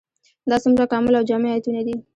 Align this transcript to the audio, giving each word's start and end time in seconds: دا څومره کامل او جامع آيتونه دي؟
دا 0.49 0.55
څومره 0.63 0.85
کامل 0.91 1.13
او 1.17 1.27
جامع 1.29 1.49
آيتونه 1.55 1.81
دي؟ 1.87 1.93